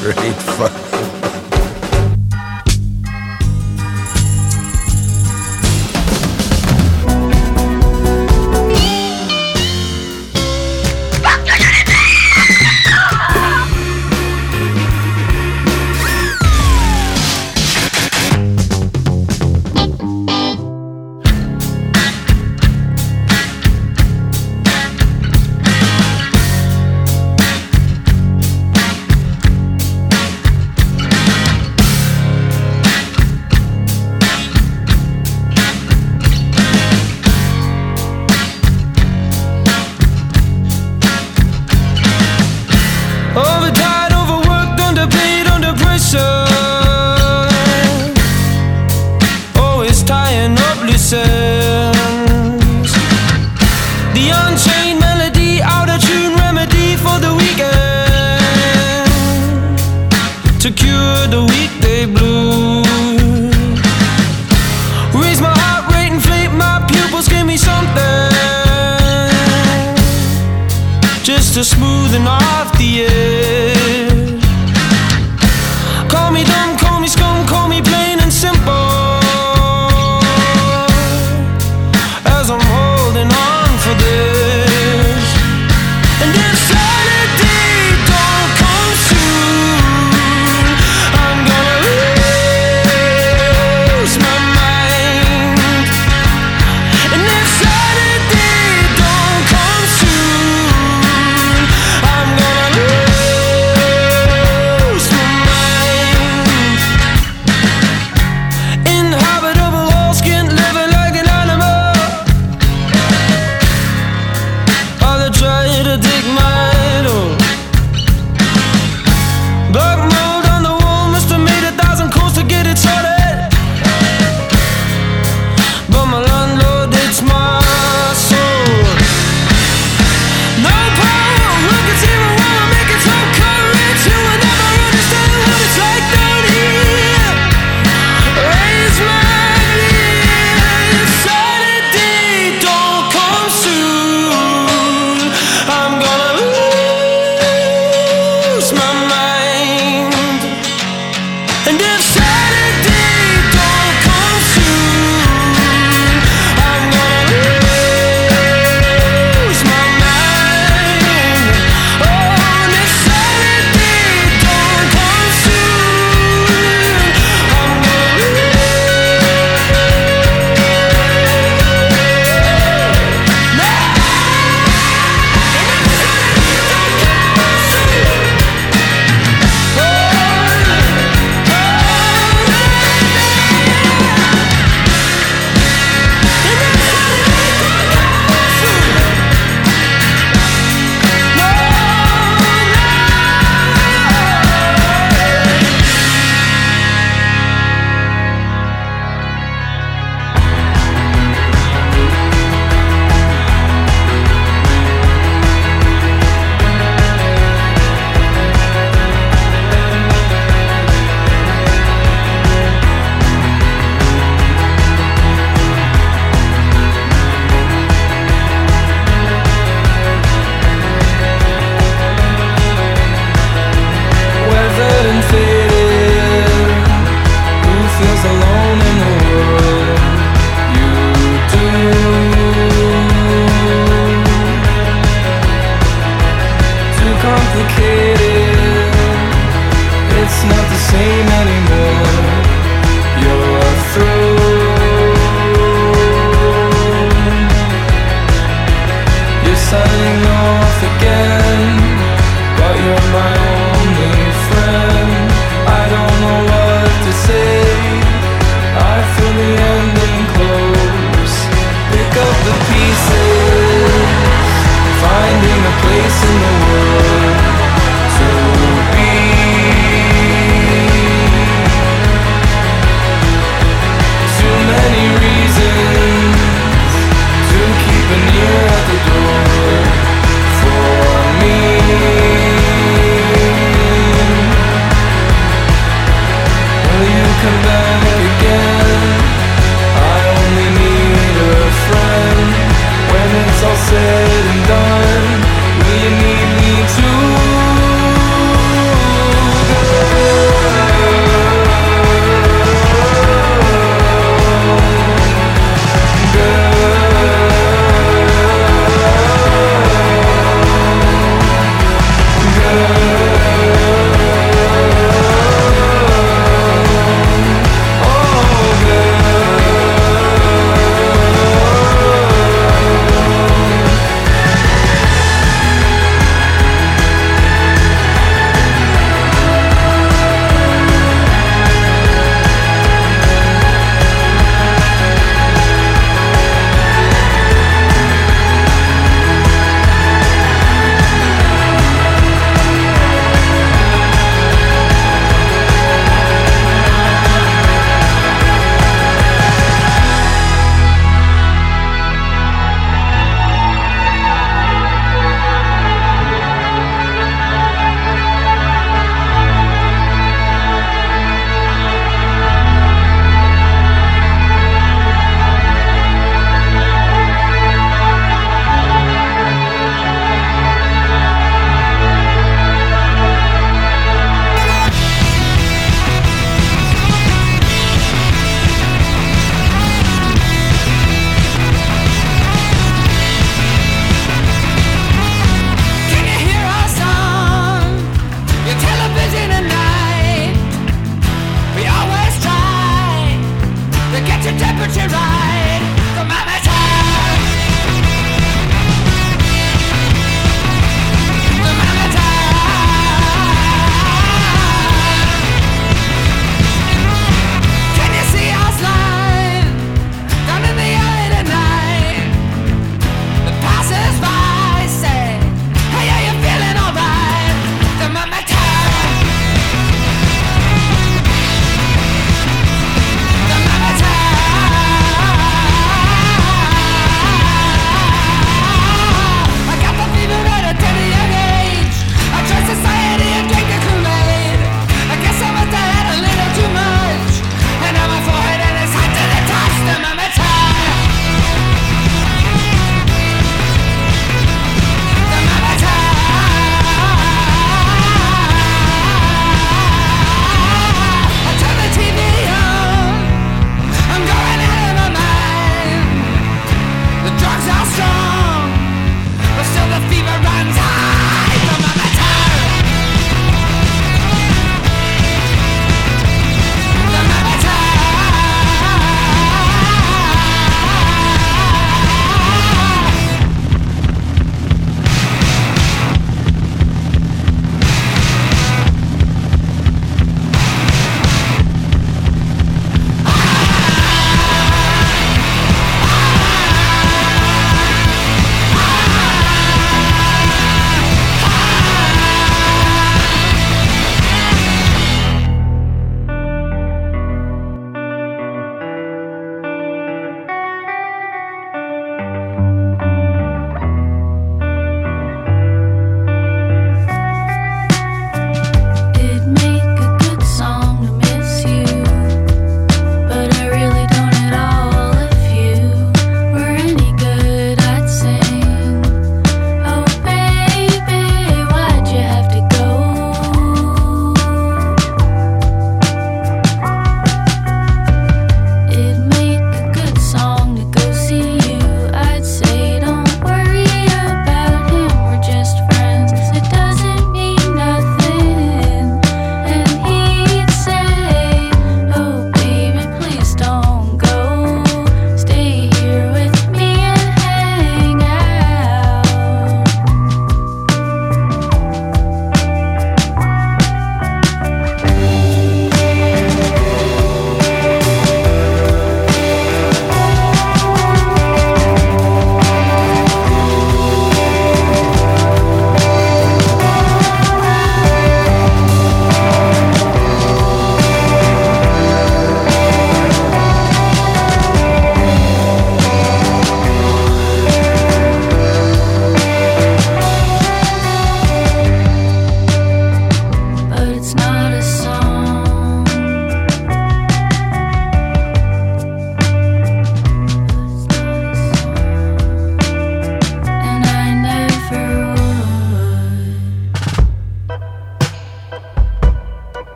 great 0.00 0.34
fun. 0.34 0.99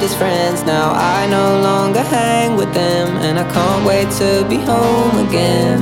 oldest 0.00 0.16
friends. 0.16 0.62
Now 0.64 0.92
I 0.92 1.26
no 1.28 1.60
longer 1.60 2.00
hang 2.00 2.56
with 2.56 2.72
them, 2.72 3.18
and 3.18 3.38
I 3.38 3.44
can't 3.52 3.84
wait 3.84 4.08
to 4.22 4.46
be 4.48 4.56
home 4.56 5.28
again. 5.28 5.78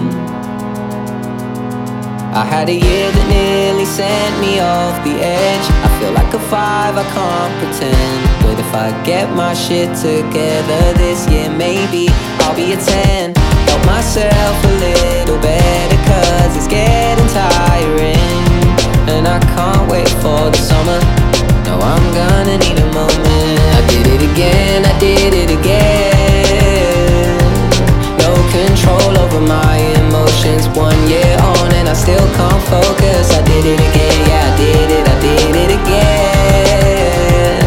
I 2.35 2.45
had 2.45 2.69
a 2.69 2.75
year 2.75 3.07
that 3.15 3.27
nearly 3.31 3.85
sent 3.85 4.35
me 4.41 4.59
off 4.59 4.95
the 5.07 5.23
edge. 5.23 5.67
I 5.87 5.89
feel 6.01 6.13
like 6.13 6.35
a 6.35 6.43
five, 6.51 6.99
I 6.99 7.07
can't 7.15 7.55
pretend. 7.63 8.19
But 8.43 8.59
if 8.59 8.71
I 8.75 8.91
get 9.07 9.31
my 9.37 9.55
shit 9.55 9.95
together 9.95 10.83
this 10.99 11.23
year, 11.31 11.49
maybe 11.51 12.09
I'll 12.43 12.57
be 12.57 12.73
a 12.75 12.77
10. 12.77 13.35
Help 13.71 13.83
myself 13.87 14.57
a 14.67 14.73
little 14.83 15.39
better, 15.39 15.99
cause 16.11 16.57
it's 16.59 16.67
getting 16.67 17.31
tiring. 17.31 18.43
And 19.15 19.29
I 19.29 19.39
can't 19.55 19.87
wait 19.89 20.11
for 20.19 20.51
the 20.51 20.59
summer. 20.59 20.99
No, 21.63 21.79
I'm 21.79 22.07
gonna 22.19 22.59
need 22.59 22.79
a 22.83 22.91
moment 22.93 23.78
did 24.03 24.07
it 24.15 24.23
again, 24.33 24.85
I 24.85 24.99
did 24.99 25.35
it 25.35 25.51
again. 25.51 27.39
No 28.19 28.33
control 28.53 29.19
over 29.19 29.41
my 29.41 29.77
emotions. 30.07 30.69
One 30.77 31.09
year 31.09 31.37
on, 31.41 31.73
and 31.75 31.89
I 31.89 31.95
still 31.95 32.27
can't 32.37 32.63
focus. 32.65 33.33
I 33.33 33.43
did 33.43 33.65
it 33.67 33.81
again, 33.81 34.29
yeah, 34.29 34.51
I 34.51 34.57
did 34.57 34.91
it, 34.99 35.09
I 35.09 35.21
did 35.21 35.57
it 35.65 35.71
again. 35.81 37.65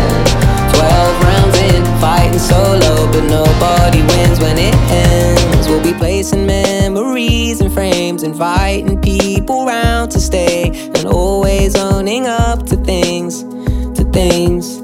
Twelve 0.74 1.16
rounds 1.24 1.58
in, 1.60 1.84
fighting 2.00 2.40
solo, 2.40 3.08
but 3.12 3.24
nobody 3.26 4.02
wins 4.02 4.40
when 4.40 4.58
it 4.58 4.76
ends. 4.90 5.68
We'll 5.68 5.84
be 5.84 5.94
placing 5.94 6.46
memories 6.46 7.60
in 7.62 7.70
frames, 7.72 8.24
inviting 8.24 9.02
people 9.02 9.66
round 9.66 10.12
to 10.12 10.20
stay, 10.20 10.72
and 10.96 11.06
always 11.06 11.76
owning 11.76 12.28
up 12.28 12.66
to 12.68 12.78
things, 12.78 13.44
to 13.98 14.04
things. 14.12 14.81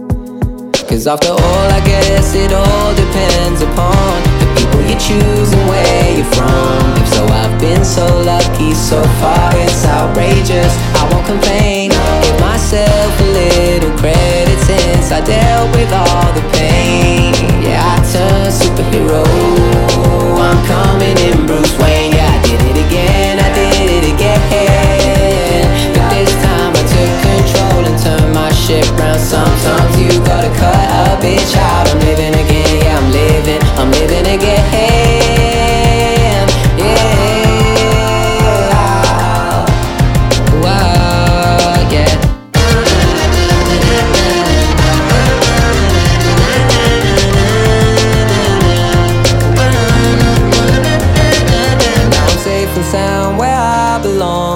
Cause 0.97 1.05
after 1.05 1.29
all, 1.29 1.67
I 1.69 1.79
guess 1.85 2.33
it 2.33 2.51
all 2.51 2.89
depends 2.95 3.61
upon 3.61 4.17
the 4.41 4.49
people 4.57 4.81
you 4.81 4.97
choose 4.97 5.53
and 5.53 5.69
where 5.69 6.17
you're 6.17 6.25
from. 6.33 6.97
If 6.97 7.13
so, 7.13 7.23
I've 7.23 7.53
been 7.61 7.85
so 7.85 8.07
lucky 8.25 8.73
so 8.73 9.03
far, 9.21 9.53
it's 9.61 9.85
outrageous. 9.85 10.73
I 10.97 11.07
won't 11.13 11.27
complain, 11.27 11.91
give 11.91 12.39
myself 12.41 13.13
a 13.21 13.29
little 13.29 13.93
credit 13.99 14.57
since 14.65 15.11
I 15.11 15.21
dealt 15.21 15.69
with 15.77 15.93
all 15.93 16.33
the 16.33 16.41
pain. 16.57 17.29
Yeah, 17.61 17.77
I 17.77 18.01
turned 18.01 18.49
superhero. 18.57 19.21
I'm 20.41 20.65
coming 20.65 21.15
in 21.29 21.45
Bruce 21.45 21.77
Wayne. 21.77 21.86
Turned 28.67 28.79
my 28.79 28.85
ship 28.85 28.99
round. 28.99 29.19
Sometimes 29.19 29.99
you 29.99 30.09
gotta 30.25 30.49
cut 30.57 30.75
a 30.75 31.21
bitch 31.21 31.55
out. 31.55 31.89
I'm 31.89 31.99
living 31.99 32.36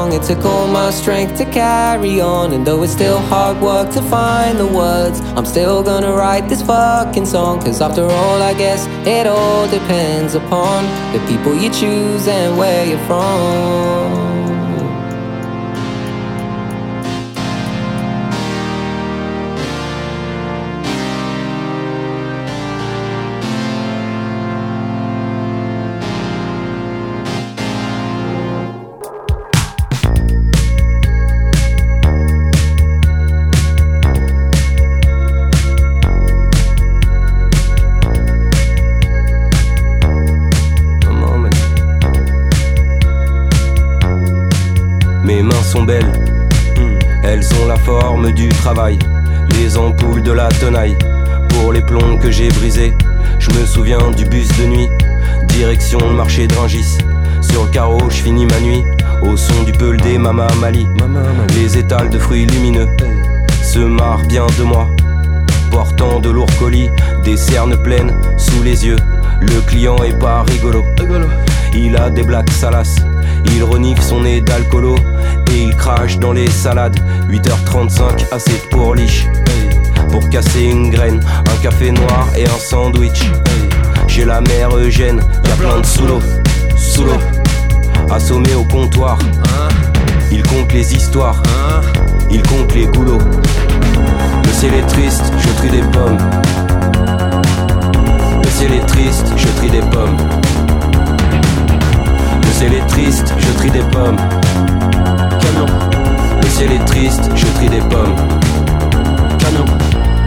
It 0.09 0.23
took 0.23 0.43
all 0.45 0.67
my 0.67 0.89
strength 0.91 1.37
to 1.37 1.45
carry 1.45 2.21
on. 2.21 2.53
And 2.53 2.65
though 2.65 2.81
it's 2.83 2.93
still 2.93 3.19
hard 3.19 3.61
work 3.61 3.91
to 3.93 4.01
find 4.03 4.57
the 4.57 4.67
words, 4.67 5.19
I'm 5.37 5.45
still 5.45 5.83
gonna 5.83 6.13
write 6.13 6.47
this 6.49 6.61
fucking 6.61 7.25
song. 7.25 7.61
Cause 7.61 7.81
after 7.81 8.03
all, 8.03 8.41
I 8.41 8.53
guess 8.53 8.87
it 9.05 9.27
all 9.27 9.67
depends 9.69 10.33
upon 10.35 10.85
the 11.13 11.19
people 11.27 11.53
you 11.53 11.69
choose 11.69 12.27
and 12.27 12.57
where 12.57 12.85
you're 12.85 13.05
from. 13.05 14.20
Mama 60.21 60.47
Mali. 60.59 60.87
Les 61.55 61.79
étals 61.79 62.09
de 62.11 62.19
fruits 62.19 62.45
lumineux 62.45 62.87
se 63.63 63.79
marrent 63.79 64.25
bien 64.27 64.45
de 64.59 64.63
moi, 64.63 64.87
portant 65.71 66.19
de 66.19 66.29
lourds 66.29 66.55
colis, 66.59 66.89
des 67.23 67.37
cernes 67.37 67.75
pleines 67.75 68.13
sous 68.37 68.61
les 68.61 68.85
yeux. 68.85 68.97
Le 69.41 69.59
client 69.61 69.95
est 70.03 70.17
pas 70.17 70.43
rigolo. 70.43 70.85
Il 71.73 71.97
a 71.97 72.11
des 72.11 72.21
blagues 72.21 72.51
salaces, 72.51 72.97
il 73.45 73.63
renifle 73.63 74.01
son 74.03 74.21
nez 74.21 74.41
d'alcoolo 74.41 74.95
et 75.51 75.63
il 75.63 75.75
crache 75.75 76.19
dans 76.19 76.33
les 76.33 76.49
salades. 76.51 76.99
8h35, 77.27 78.31
assez 78.31 78.51
de 78.51 78.69
pourliche 78.69 79.27
pour 80.11 80.29
casser 80.29 80.65
une 80.65 80.91
graine, 80.91 81.19
un 81.49 81.63
café 81.63 81.91
noir 81.91 82.27
et 82.37 82.45
un 82.45 82.59
sandwich. 82.59 83.23
Chez 84.07 84.25
la 84.25 84.41
mère 84.41 84.75
Eugène, 84.75 85.19
y 85.47 85.51
a 85.51 85.55
plein 85.55 85.79
de 85.79 85.85
sous 85.85 86.05
l'eau, 86.05 86.19
sous 86.77 87.05
l'eau, 87.05 87.17
assommé 88.11 88.53
au 88.53 88.65
comptoir. 88.65 89.17
Il 90.31 90.43
compte 90.43 90.71
les 90.71 90.95
histoires, 90.95 91.41
il 92.29 92.41
compte 92.43 92.73
les 92.73 92.85
goulots. 92.85 93.19
Le 94.45 94.49
ciel 94.51 94.73
est 94.73 94.87
triste, 94.87 95.31
je 95.37 95.49
trie 95.57 95.69
des 95.69 95.81
pommes. 95.81 96.17
Le 98.41 98.49
ciel 98.49 98.73
est 98.73 98.85
triste, 98.85 99.33
je 99.35 99.47
trie 99.57 99.69
des 99.69 99.81
pommes. 99.81 100.17
Le 102.41 102.51
ciel 102.53 102.73
est 102.73 102.87
triste, 102.87 103.33
je 103.37 103.51
trie 103.57 103.71
des 103.71 103.83
pommes. 103.91 104.17
Camion. 105.41 105.65
Le 106.41 106.47
ciel 106.47 106.71
est 106.71 106.85
triste, 106.85 107.29
je 107.35 107.45
trie 107.47 107.69
des 107.69 107.81
pommes. 107.81 108.15
Camion. 109.39 109.65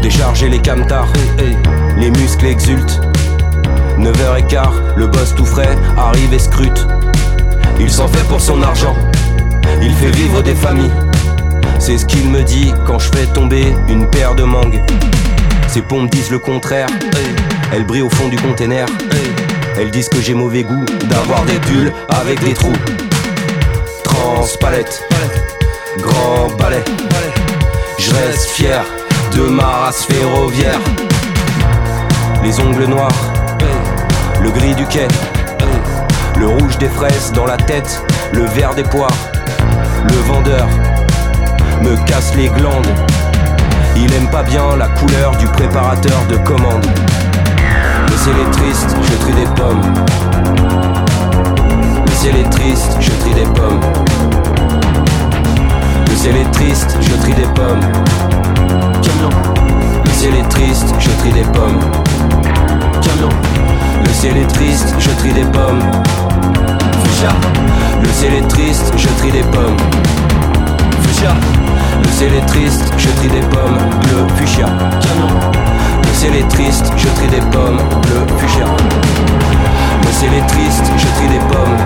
Décharger 0.02 0.50
les 0.50 0.58
camtars, 0.60 1.12
les 1.96 2.10
muscles 2.10 2.46
exultent. 2.46 3.00
9h15, 3.98 4.96
le 4.96 5.06
boss 5.06 5.34
tout 5.34 5.46
frais 5.46 5.78
arrive 5.96 6.34
et 6.34 6.38
scrute. 6.38 6.86
Il 7.80 7.90
s'en 7.90 8.06
fait 8.06 8.26
pour 8.28 8.40
son 8.40 8.62
argent, 8.62 8.94
il 9.82 9.94
fait 9.94 10.10
vivre 10.10 10.42
des 10.42 10.54
familles. 10.54 10.92
C'est 11.78 11.98
ce 11.98 12.06
qu'il 12.06 12.28
me 12.28 12.42
dit 12.42 12.72
quand 12.86 12.98
je 12.98 13.10
fais 13.10 13.26
tomber 13.26 13.74
une 13.88 14.08
paire 14.08 14.34
de 14.34 14.44
mangues. 14.44 14.82
Ses 15.68 15.82
pompes 15.82 16.10
disent 16.10 16.30
le 16.30 16.38
contraire, 16.38 16.86
elles 17.72 17.84
brillent 17.84 18.02
au 18.02 18.10
fond 18.10 18.28
du 18.28 18.36
container. 18.36 18.86
Elles 19.76 19.90
disent 19.90 20.08
que 20.08 20.20
j'ai 20.20 20.34
mauvais 20.34 20.62
goût 20.62 20.84
d'avoir 21.10 21.44
des 21.44 21.58
pulls 21.58 21.92
avec 22.08 22.40
des 22.44 22.54
trous. 22.54 22.72
Transpalette, 24.04 25.02
grand 25.98 26.48
balai. 26.56 26.82
Je 27.98 28.10
reste 28.12 28.50
fier 28.50 28.84
de 29.34 29.42
ma 29.42 29.66
race 29.66 30.04
ferroviaire. 30.04 30.80
Les 32.42 32.60
ongles 32.60 32.84
noirs, 32.84 33.32
le 34.40 34.50
gris 34.50 34.74
du 34.74 34.86
quai, 34.86 35.08
le 36.38 36.46
rouge 36.46 36.78
des 36.78 36.88
fraises 36.88 37.32
dans 37.32 37.46
la 37.46 37.56
tête, 37.56 38.02
le 38.32 38.44
vert 38.44 38.74
des 38.74 38.84
poires. 38.84 39.16
Le 40.08 40.32
vendeur 40.32 40.66
me 41.82 41.96
casse 42.06 42.34
les 42.36 42.48
glandes. 42.48 42.86
Il 43.96 44.12
aime 44.14 44.28
pas 44.28 44.42
bien 44.42 44.76
la 44.76 44.88
couleur 44.88 45.36
du 45.36 45.46
préparateur 45.46 46.24
de 46.28 46.36
commande. 46.36 46.86
Le 48.08 48.16
ciel 48.16 48.34
est 48.40 48.50
triste, 48.50 48.96
je 49.02 49.16
trie 49.16 49.32
des 49.32 49.46
pommes. 49.54 49.82
Le 52.06 52.12
ciel 52.12 52.36
est 52.36 52.50
triste, 52.50 52.96
je 53.00 53.10
trie 53.10 53.34
des 53.34 53.44
pommes. 53.44 53.80
Le 56.08 56.16
ciel 56.16 56.36
est 56.36 56.50
triste, 56.52 56.96
je 57.00 57.14
trie 57.16 57.34
des 57.34 57.48
pommes. 57.54 57.80
Camion. 59.02 59.30
Le 60.04 60.10
ciel 60.10 60.34
est 60.36 60.48
triste, 60.48 60.94
je 60.98 61.10
trie 61.10 61.32
des 61.32 61.42
pommes. 61.42 61.80
Camion. 63.02 63.28
Le 64.04 64.12
ciel 64.12 64.36
est 64.36 64.46
triste, 64.46 64.94
je 64.98 65.10
trie 65.10 65.32
des 65.32 65.44
pommes. 65.44 65.82
Fuchsia. 67.04 67.28
Le 68.02 68.08
ciel 68.08 68.34
est 68.34 68.48
triste, 68.48 68.92
je 68.96 69.08
trie 69.20 69.32
des 69.32 69.42
pommes. 69.42 69.76
Fuchsia. 71.02 71.34
Le 72.02 72.10
ciel 72.10 72.34
est 72.34 72.46
triste, 72.46 72.84
je 72.96 73.08
trie 73.08 73.28
des 73.28 73.46
pommes. 73.48 73.78
Bleu, 74.02 74.26
fuchsia. 74.36 74.66
Le 76.02 76.12
ciel 76.14 76.36
est 76.36 76.48
triste, 76.48 76.92
je 76.96 77.08
trie 77.08 77.28
des 77.28 77.44
pommes. 77.50 77.78
Bleu, 78.02 78.26
fuchsia. 78.38 78.66
Le 80.02 80.12
ciel 80.12 80.34
est 80.34 80.46
triste, 80.46 80.84
je 80.96 81.06
trie 81.16 81.28
des 81.28 81.44
pommes. 81.52 81.76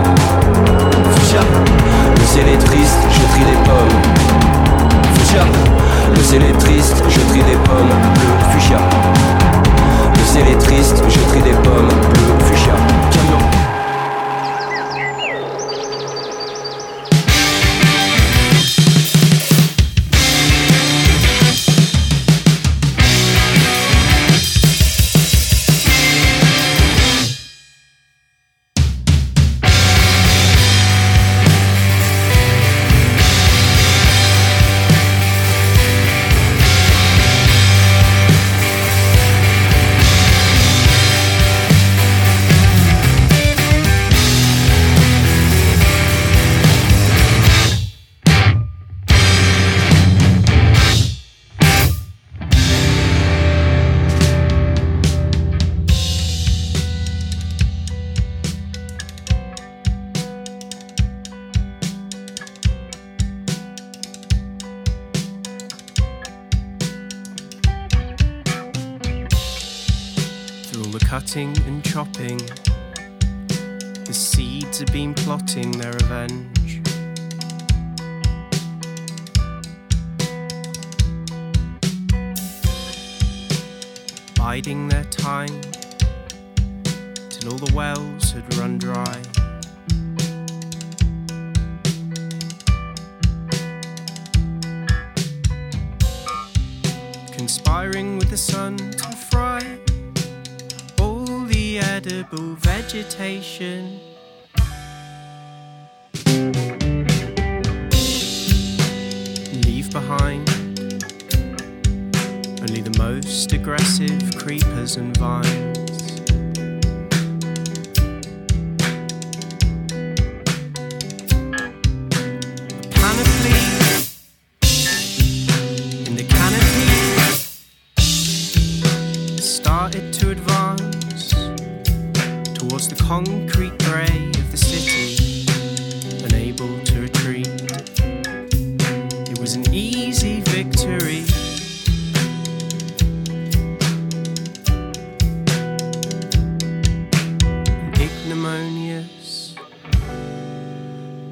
Fuchsia. 1.15 1.41
Le 2.19 2.27
ciel 2.27 2.59
triste, 2.59 2.99
je 3.11 3.23
trie 3.33 3.45
des 3.45 3.59
pommes. 3.65 3.95
Fuchsia. 5.15 5.45
Le 6.15 6.23
ciel 6.23 6.43
est 6.43 6.59
triste, 6.59 7.03
je 7.09 7.21
trie 7.31 7.43
des 7.43 7.57
pommes. 7.65 7.93
Bleu, 8.15 8.33
fuchsia. 8.53 8.79
Le 10.15 10.25
ciel 10.25 10.49
est 10.49 10.59
triste, 10.59 11.03
je 11.09 11.21
trie 11.31 11.43
des 11.43 11.57
pommes. 11.63 11.89
Bleu, 11.89 12.47
fuchsia. 12.47 12.98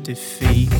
Defeat. 0.06 0.70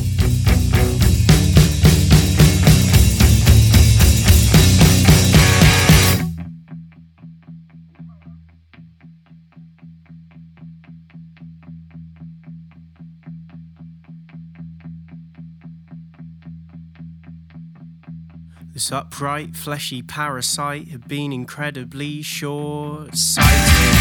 This 18.73 18.93
upright, 18.93 19.57
fleshy 19.57 20.01
parasite 20.01 20.87
had 20.87 21.09
been 21.09 21.33
incredibly 21.33 22.21
short 22.21 23.17
sighted. 23.17 23.96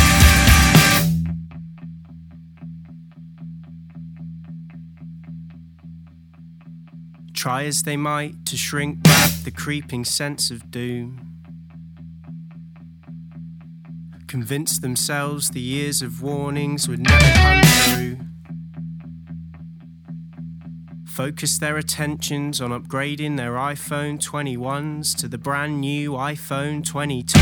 Try 7.47 7.63
as 7.67 7.85
they 7.85 7.97
might 7.97 8.45
to 8.47 8.57
shrink 8.57 9.05
back 9.05 9.31
the 9.45 9.53
creeping 9.53 10.05
sense 10.05 10.51
of 10.51 10.69
doom. 10.69 11.33
Convince 14.27 14.81
themselves 14.81 15.51
the 15.51 15.61
years 15.61 16.03
of 16.03 16.21
warnings 16.21 16.89
would 16.89 16.99
never 16.99 17.25
come 17.25 17.63
true. 17.63 18.19
Focus 21.07 21.57
their 21.59 21.77
attentions 21.77 22.61
on 22.61 22.71
upgrading 22.71 23.37
their 23.37 23.53
iPhone 23.53 24.19
21s 24.19 25.17
to 25.17 25.29
the 25.29 25.39
brand 25.39 25.81
new 25.81 26.15
iPhone 26.15 26.85
22. 26.85 27.39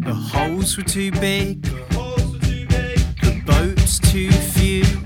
The 0.00 0.12
holes 0.12 0.76
were 0.76 0.82
too 0.82 1.12
big, 1.12 1.62
the 1.62 3.42
boats 3.46 4.00
too 4.00 4.32
few. 4.32 5.01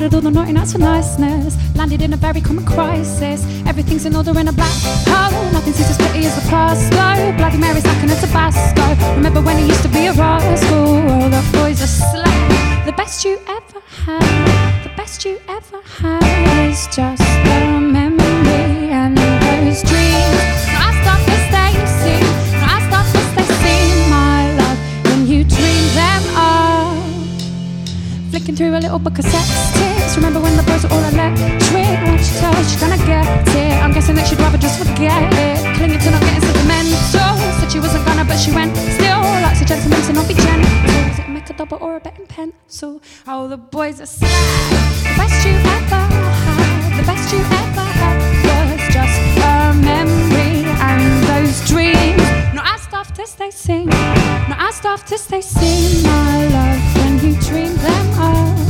Discarded 0.00 0.14
all 0.14 0.20
the 0.20 0.30
naughty 0.30 0.52
nights 0.52 0.72
for 0.72 0.78
niceness. 0.78 1.56
Landed 1.76 2.00
in 2.00 2.12
a 2.12 2.16
very 2.16 2.40
common 2.40 2.64
crisis. 2.64 3.44
Everything's 3.66 4.06
in 4.06 4.16
order 4.16 4.30
in 4.38 4.48
a 4.48 4.52
black 4.52 4.72
hole. 5.06 5.52
Nothing 5.52 5.74
seems 5.74 5.90
as 5.90 5.98
pretty 5.98 6.24
as 6.26 6.34
the 6.36 6.48
past 6.48 6.90
though. 6.90 7.36
Bloody 7.36 7.58
Mary's 7.58 7.84
lacking 7.84 8.10
a 8.10 8.16
Tabasco. 8.16 8.82
Remember 9.16 9.40
when 9.42 9.58
it 9.58 9.66
used 9.66 9.82
to 9.82 9.88
be 9.88 10.06
a 10.06 10.12
rascal? 10.12 10.96
Oh, 11.12 11.28
the 11.28 11.42
boys 11.52 11.82
are 11.82 11.86
slack. 11.86 12.86
The 12.86 12.92
best 12.92 13.24
you 13.24 13.38
ever 13.46 13.80
had, 14.04 14.84
the 14.84 14.92
best 14.96 15.24
you 15.24 15.38
ever 15.48 15.80
had 15.82 16.22
is 16.70 16.86
just 16.86 17.22
a 17.22 17.80
memory 17.80 18.88
and 19.00 19.16
those 19.16 19.82
dreams. 19.82 20.40
I 20.80 20.90
start 21.02 21.20
to 21.28 21.36
stay 21.48 21.72
I 22.72 22.76
start 22.88 23.06
to 23.36 23.44
stay 23.54 23.82
my 24.08 24.40
love 24.60 24.78
when 25.04 25.26
you 25.26 25.44
dream 25.44 25.84
them 26.00 26.22
up. 26.36 26.96
Flicking 28.30 28.56
through 28.56 28.74
a 28.78 28.80
little 28.80 28.98
book 28.98 29.18
of 29.18 29.24
sex. 29.24 29.89
Remember 30.20 30.40
when 30.40 30.54
the 30.54 30.62
boys 30.62 30.84
were 30.84 30.92
all 30.92 31.02
electric? 31.02 31.72
Won't 31.72 32.20
you 32.20 32.36
tell 32.38 32.52
she's 32.68 32.78
gonna 32.78 33.00
get 33.08 33.24
it? 33.56 33.82
I'm 33.82 33.90
guessing 33.90 34.14
that 34.16 34.28
she'd 34.28 34.38
rather 34.38 34.58
just 34.58 34.78
forget 34.78 35.16
it. 35.32 35.56
Clinging 35.76 35.98
to 35.98 36.10
not 36.10 36.20
getting 36.20 36.44
sentimental. 36.44 37.32
Said 37.56 37.72
she 37.72 37.80
wasn't 37.80 38.04
gonna, 38.04 38.24
but 38.26 38.36
she 38.36 38.52
went 38.52 38.76
still. 38.76 39.24
Likes 39.40 39.62
a 39.62 39.64
gentleman, 39.64 40.02
so 40.02 40.12
not 40.12 40.28
be 40.28 40.34
gentle. 40.34 40.68
Is 41.08 41.18
it 41.18 41.28
Mecca 41.30 41.54
dobber 41.54 41.76
or 41.76 41.96
a 41.96 42.00
betting 42.00 42.26
pencil? 42.26 43.00
Oh, 43.26 43.48
the 43.48 43.56
boys 43.56 43.98
are 44.02 44.06
slack. 44.06 44.30
The 45.08 45.16
best 45.16 45.40
you 45.46 45.56
ever 45.56 46.04
had, 46.44 47.00
the 47.00 47.06
best 47.08 47.32
you 47.32 47.40
ever 47.40 47.88
had 48.00 48.20
was 48.44 48.82
just 48.92 49.18
a 49.40 49.72
memory 49.80 50.68
and 50.68 51.04
those 51.32 51.64
dreams. 51.66 52.20
Not 52.52 52.66
as 52.74 52.84
asked 52.92 52.92
after 52.92 53.24
they 53.38 53.50
sing, 53.50 53.86
not 53.86 54.60
as 54.68 54.84
asked 54.84 54.84
after 54.84 55.16
they 55.16 55.40
sing, 55.40 56.04
my 56.04 56.46
love, 56.52 56.80
when 57.00 57.12
you 57.24 57.32
dream 57.40 57.74
them 57.76 58.06
up. 58.20 58.69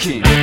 I'm 0.00 0.37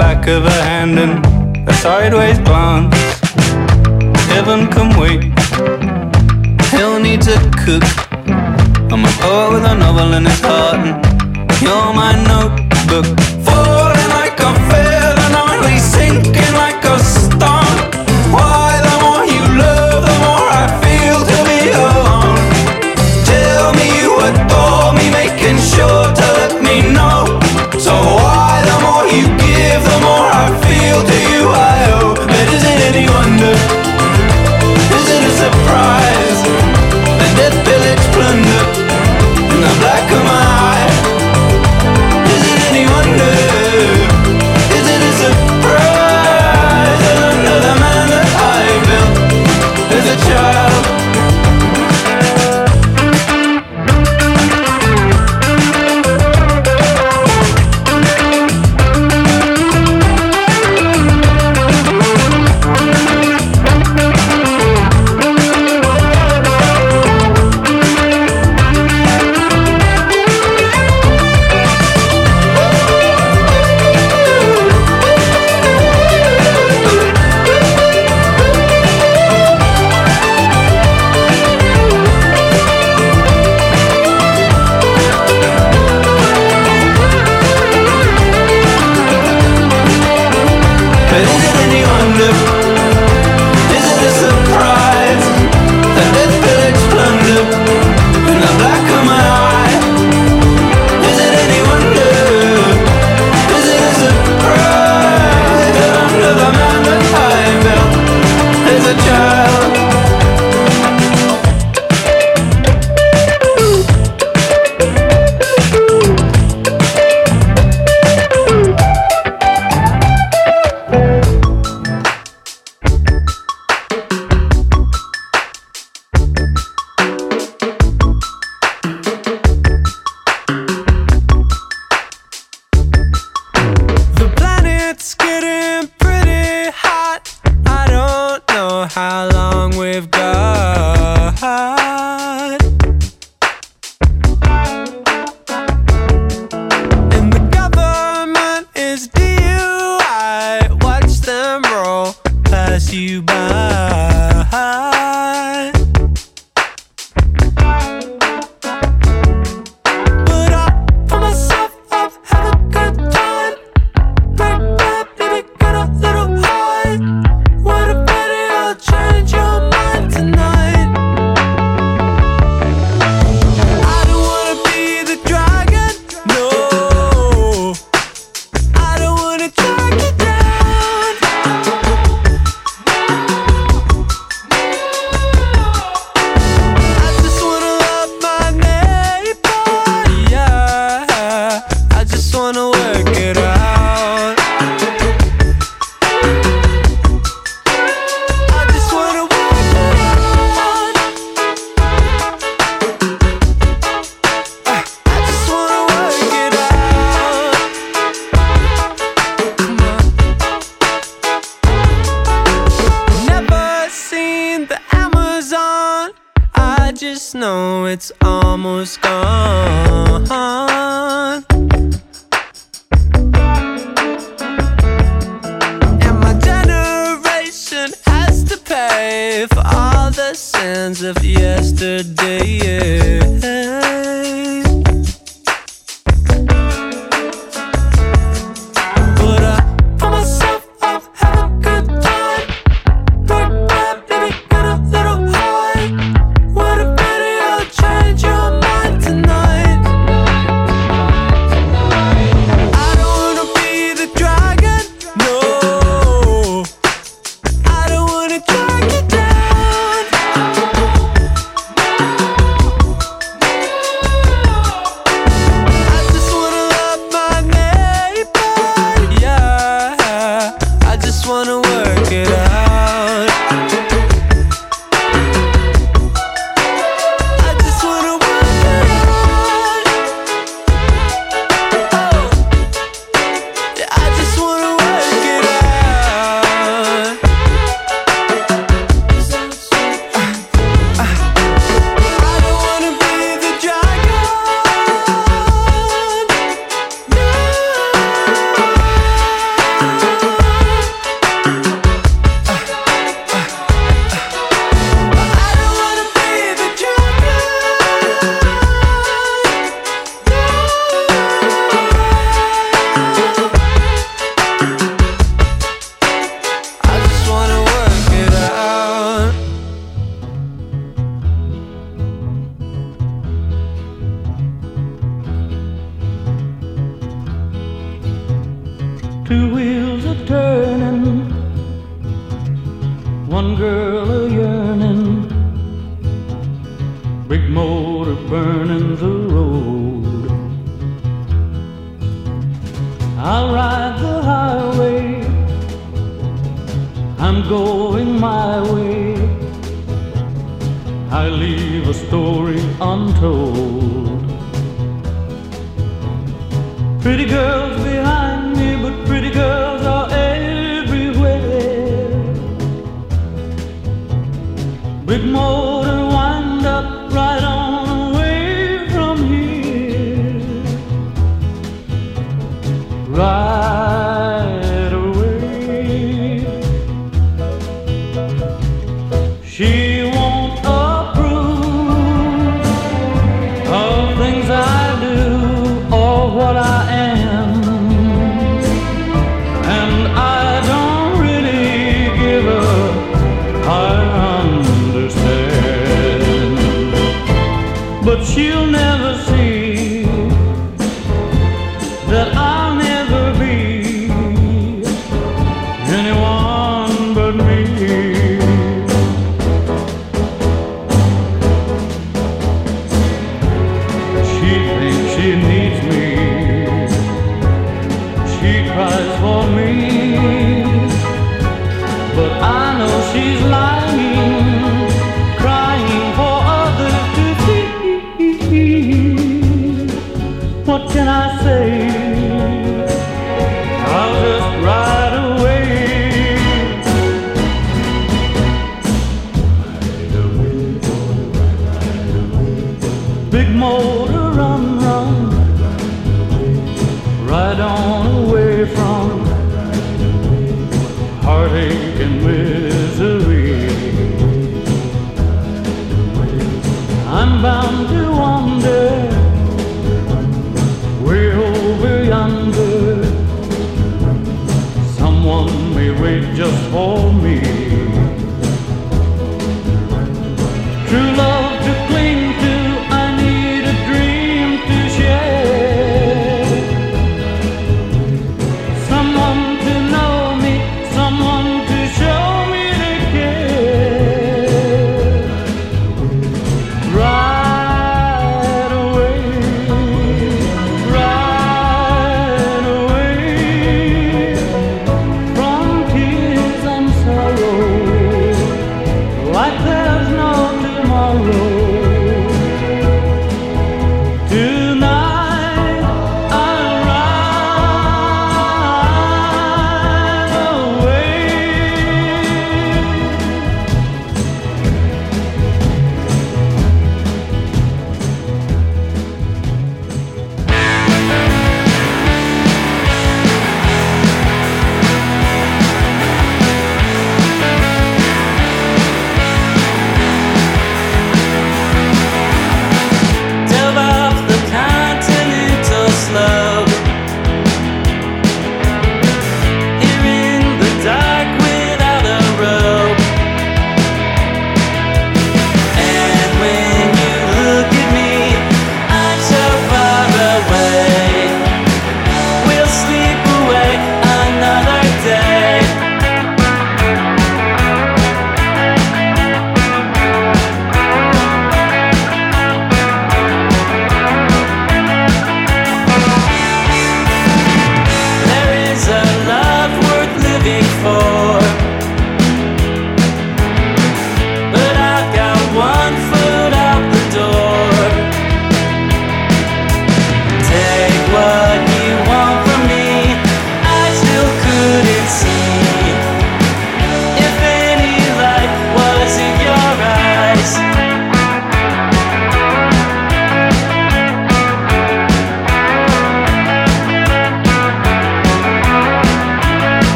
back 0.00 0.26
of 0.28 0.46
a 0.46 0.50
hand 0.50 0.98
and 0.98 1.14
a 1.68 1.74
sideways 1.74 2.38
glance. 2.38 2.94
Heaven 4.32 4.66
can 4.74 4.88
wait. 4.98 5.22
Hell 6.72 6.98
needs 6.98 7.28
a 7.28 7.38
cook. 7.64 7.84
I'm 8.92 9.04
a 9.04 9.12
poet 9.20 9.48
with 9.52 9.64
a 9.72 9.74
novel 9.74 10.14
in 10.14 10.24
his 10.24 10.40
heart, 10.40 10.80
and 10.86 10.96
you're 11.60 11.92
my 11.92 12.12
notebook. 12.30 13.08
To 31.00 31.16
you 31.32 31.48
I 31.48 31.90
owe? 31.94 32.14
It 32.28 32.48
isn't 32.54 32.80
any 32.88 33.08
wonder. 33.08 33.79